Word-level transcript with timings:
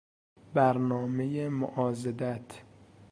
برنامهی 0.53 1.47
معاضدت 1.49 2.61